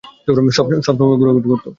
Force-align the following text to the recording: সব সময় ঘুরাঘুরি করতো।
সব 0.49 0.65
সময় 0.87 1.17
ঘুরাঘুরি 1.19 1.47
করতো। 1.51 1.67